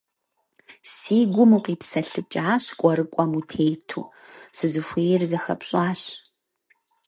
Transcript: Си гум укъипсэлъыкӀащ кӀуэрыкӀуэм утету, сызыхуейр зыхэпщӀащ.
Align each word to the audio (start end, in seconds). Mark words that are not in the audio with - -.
Си 0.95 1.17
гум 1.33 1.51
укъипсэлъыкӀащ 1.57 2.63
кӀуэрыкӀуэм 2.79 3.31
утету, 3.39 4.01
сызыхуейр 4.55 5.21
зыхэпщӀащ. 5.29 6.01